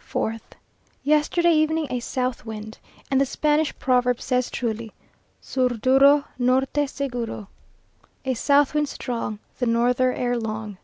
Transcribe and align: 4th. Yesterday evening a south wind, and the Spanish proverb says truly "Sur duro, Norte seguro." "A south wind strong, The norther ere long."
4th. 0.00 0.52
Yesterday 1.04 1.52
evening 1.52 1.86
a 1.90 2.00
south 2.00 2.46
wind, 2.46 2.78
and 3.10 3.20
the 3.20 3.26
Spanish 3.26 3.78
proverb 3.78 4.18
says 4.18 4.50
truly 4.50 4.94
"Sur 5.42 5.68
duro, 5.68 6.24
Norte 6.38 6.88
seguro." 6.88 7.48
"A 8.24 8.32
south 8.32 8.72
wind 8.72 8.88
strong, 8.88 9.40
The 9.58 9.66
norther 9.66 10.14
ere 10.14 10.38
long." 10.38 10.78